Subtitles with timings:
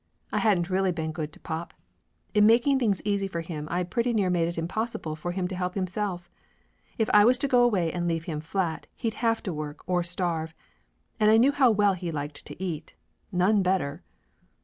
[0.31, 1.75] I hadn't really been good to pop.
[2.33, 5.55] In making things easy for him I'd pretty near made it impossible for him to
[5.55, 6.27] help himself.
[6.97, 10.01] If I was to go away and leave him flat he'd have to work or
[10.03, 10.55] starve,
[11.19, 12.95] and I knew how well he liked to eat
[13.31, 14.01] none better!